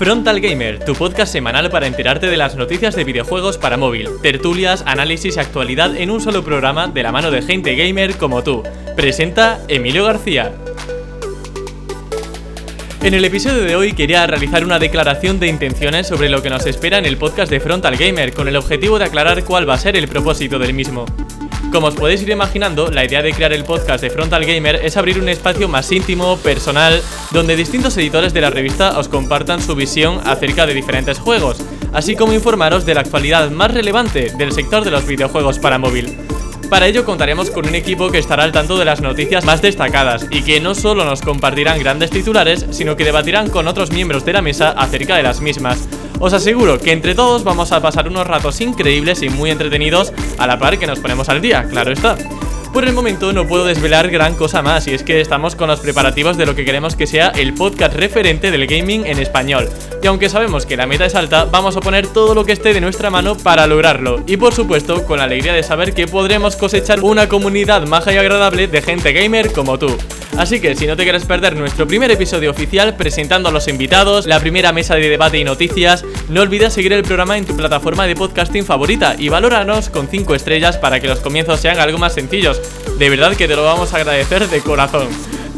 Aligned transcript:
Frontal 0.00 0.40
Gamer, 0.40 0.82
tu 0.82 0.94
podcast 0.94 1.30
semanal 1.30 1.68
para 1.68 1.86
enterarte 1.86 2.30
de 2.30 2.38
las 2.38 2.56
noticias 2.56 2.96
de 2.96 3.04
videojuegos 3.04 3.58
para 3.58 3.76
móvil, 3.76 4.08
tertulias, 4.22 4.82
análisis 4.86 5.36
y 5.36 5.40
actualidad 5.40 5.94
en 5.94 6.10
un 6.10 6.22
solo 6.22 6.42
programa 6.42 6.88
de 6.88 7.02
la 7.02 7.12
mano 7.12 7.30
de 7.30 7.42
gente 7.42 7.76
gamer 7.76 8.16
como 8.16 8.42
tú. 8.42 8.62
Presenta 8.96 9.60
Emilio 9.68 10.06
García. 10.06 10.54
En 13.02 13.12
el 13.12 13.26
episodio 13.26 13.62
de 13.62 13.76
hoy 13.76 13.92
quería 13.92 14.26
realizar 14.26 14.64
una 14.64 14.78
declaración 14.78 15.38
de 15.38 15.48
intenciones 15.48 16.06
sobre 16.06 16.30
lo 16.30 16.42
que 16.42 16.48
nos 16.48 16.64
espera 16.64 16.96
en 16.96 17.04
el 17.04 17.18
podcast 17.18 17.50
de 17.50 17.60
Frontal 17.60 17.98
Gamer, 17.98 18.32
con 18.32 18.48
el 18.48 18.56
objetivo 18.56 18.98
de 18.98 19.04
aclarar 19.04 19.44
cuál 19.44 19.68
va 19.68 19.74
a 19.74 19.78
ser 19.78 19.96
el 19.96 20.08
propósito 20.08 20.58
del 20.58 20.72
mismo. 20.72 21.04
Como 21.70 21.86
os 21.86 21.94
podéis 21.94 22.22
ir 22.22 22.30
imaginando, 22.30 22.90
la 22.90 23.04
idea 23.04 23.22
de 23.22 23.32
crear 23.32 23.52
el 23.52 23.64
podcast 23.64 24.02
de 24.02 24.10
Frontal 24.10 24.44
Gamer 24.44 24.80
es 24.82 24.96
abrir 24.96 25.20
un 25.20 25.28
espacio 25.28 25.68
más 25.68 25.92
íntimo, 25.92 26.36
personal, 26.38 27.00
donde 27.30 27.54
distintos 27.54 27.96
editores 27.96 28.34
de 28.34 28.40
la 28.40 28.50
revista 28.50 28.98
os 28.98 29.08
compartan 29.08 29.62
su 29.62 29.76
visión 29.76 30.20
acerca 30.24 30.66
de 30.66 30.74
diferentes 30.74 31.20
juegos, 31.20 31.58
así 31.92 32.16
como 32.16 32.32
informaros 32.32 32.84
de 32.86 32.94
la 32.94 33.02
actualidad 33.02 33.50
más 33.52 33.72
relevante 33.72 34.32
del 34.36 34.50
sector 34.50 34.82
de 34.82 34.90
los 34.90 35.06
videojuegos 35.06 35.60
para 35.60 35.78
móvil. 35.78 36.18
Para 36.68 36.88
ello 36.88 37.04
contaremos 37.04 37.50
con 37.50 37.68
un 37.68 37.74
equipo 37.76 38.10
que 38.10 38.18
estará 38.18 38.42
al 38.42 38.52
tanto 38.52 38.76
de 38.76 38.84
las 38.84 39.00
noticias 39.00 39.44
más 39.44 39.62
destacadas 39.62 40.26
y 40.30 40.42
que 40.42 40.60
no 40.60 40.74
solo 40.74 41.04
nos 41.04 41.22
compartirán 41.22 41.78
grandes 41.78 42.10
titulares, 42.10 42.66
sino 42.70 42.96
que 42.96 43.04
debatirán 43.04 43.48
con 43.48 43.68
otros 43.68 43.92
miembros 43.92 44.24
de 44.24 44.32
la 44.32 44.42
mesa 44.42 44.70
acerca 44.70 45.16
de 45.16 45.22
las 45.22 45.40
mismas. 45.40 45.88
Os 46.20 46.34
aseguro 46.34 46.78
que 46.78 46.92
entre 46.92 47.14
todos 47.14 47.44
vamos 47.44 47.72
a 47.72 47.80
pasar 47.80 48.06
unos 48.06 48.26
ratos 48.26 48.60
increíbles 48.60 49.22
y 49.22 49.30
muy 49.30 49.50
entretenidos 49.50 50.12
a 50.36 50.46
la 50.46 50.58
par 50.58 50.78
que 50.78 50.86
nos 50.86 51.00
ponemos 51.00 51.30
al 51.30 51.40
día, 51.40 51.64
claro 51.64 51.92
está. 51.92 52.18
Por 52.74 52.84
el 52.84 52.92
momento 52.92 53.32
no 53.32 53.48
puedo 53.48 53.64
desvelar 53.64 54.10
gran 54.10 54.34
cosa 54.34 54.60
más 54.60 54.86
y 54.86 54.92
es 54.92 55.02
que 55.02 55.20
estamos 55.20 55.56
con 55.56 55.68
los 55.68 55.80
preparativos 55.80 56.36
de 56.36 56.44
lo 56.44 56.54
que 56.54 56.64
queremos 56.66 56.94
que 56.94 57.06
sea 57.06 57.28
el 57.28 57.54
podcast 57.54 57.94
referente 57.96 58.50
del 58.50 58.66
gaming 58.66 59.06
en 59.06 59.18
español. 59.18 59.68
Y 60.02 60.06
aunque 60.06 60.28
sabemos 60.28 60.66
que 60.66 60.76
la 60.76 60.86
meta 60.86 61.06
es 61.06 61.14
alta, 61.14 61.46
vamos 61.46 61.76
a 61.78 61.80
poner 61.80 62.06
todo 62.06 62.34
lo 62.34 62.44
que 62.44 62.52
esté 62.52 62.74
de 62.74 62.82
nuestra 62.82 63.10
mano 63.10 63.36
para 63.36 63.66
lograrlo. 63.66 64.22
Y 64.26 64.36
por 64.36 64.54
supuesto, 64.54 65.04
con 65.06 65.18
la 65.18 65.24
alegría 65.24 65.54
de 65.54 65.62
saber 65.62 65.94
que 65.94 66.06
podremos 66.06 66.54
cosechar 66.54 67.00
una 67.00 67.28
comunidad 67.28 67.86
maja 67.86 68.12
y 68.12 68.18
agradable 68.18 68.68
de 68.68 68.82
gente 68.82 69.12
gamer 69.12 69.52
como 69.52 69.78
tú. 69.78 69.96
Así 70.36 70.60
que 70.60 70.74
si 70.74 70.86
no 70.86 70.96
te 70.96 71.02
quieres 71.02 71.24
perder 71.24 71.56
nuestro 71.56 71.86
primer 71.86 72.10
episodio 72.10 72.50
oficial 72.50 72.96
presentando 72.96 73.48
a 73.48 73.52
los 73.52 73.68
invitados, 73.68 74.26
la 74.26 74.40
primera 74.40 74.72
mesa 74.72 74.94
de 74.94 75.08
debate 75.08 75.38
y 75.38 75.44
noticias, 75.44 76.04
no 76.28 76.42
olvides 76.42 76.72
seguir 76.72 76.92
el 76.92 77.02
programa 77.02 77.36
en 77.36 77.44
tu 77.44 77.56
plataforma 77.56 78.06
de 78.06 78.14
podcasting 78.14 78.64
favorita 78.64 79.16
y 79.18 79.28
valóranos 79.28 79.90
con 79.90 80.08
5 80.08 80.34
estrellas 80.34 80.78
para 80.78 81.00
que 81.00 81.08
los 81.08 81.20
comienzos 81.20 81.60
sean 81.60 81.78
algo 81.78 81.98
más 81.98 82.14
sencillos. 82.14 82.60
De 82.98 83.10
verdad 83.10 83.34
que 83.34 83.48
te 83.48 83.56
lo 83.56 83.64
vamos 83.64 83.92
a 83.92 83.96
agradecer 83.96 84.48
de 84.48 84.60
corazón. 84.60 85.08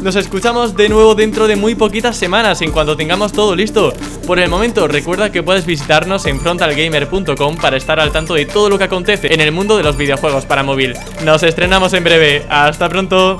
Nos 0.03 0.17
escuchamos 0.17 0.75
de 0.75 0.89
nuevo 0.89 1.15
dentro 1.15 1.47
de 1.47 1.55
muy 1.55 1.75
poquitas 1.75 2.17
semanas 2.17 2.61
en 2.61 2.71
cuanto 2.71 2.97
tengamos 2.97 3.31
todo 3.31 3.55
listo. 3.55 3.93
Por 4.27 4.37
el 4.37 4.49
momento, 4.49 4.85
recuerda 4.85 5.31
que 5.31 5.43
puedes 5.43 5.65
visitarnos 5.65 6.25
en 6.25 6.41
frontalgamer.com 6.41 7.55
para 7.55 7.77
estar 7.77 8.01
al 8.01 8.11
tanto 8.11 8.33
de 8.33 8.45
todo 8.45 8.69
lo 8.69 8.77
que 8.77 8.83
acontece 8.83 9.33
en 9.33 9.39
el 9.39 9.53
mundo 9.53 9.77
de 9.77 9.83
los 9.83 9.95
videojuegos 9.95 10.45
para 10.45 10.61
móvil. 10.61 10.93
Nos 11.23 11.41
estrenamos 11.43 11.93
en 11.93 12.03
breve. 12.03 12.45
Hasta 12.49 12.89
pronto. 12.89 13.39